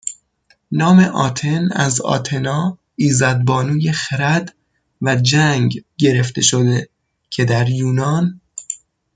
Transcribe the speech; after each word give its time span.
نام 0.71 0.99
آتن 0.99 1.71
از 1.71 2.01
آتنا 2.01 2.77
ایزدبانوی 2.95 3.91
خرد 3.91 4.55
و 5.01 5.15
جنگ 5.15 5.83
گرفته 5.97 6.41
شده 6.41 6.89
که 7.29 7.45
در 7.45 7.69
یونان 7.69 8.41